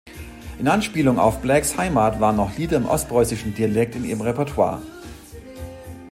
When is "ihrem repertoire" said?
4.03-4.81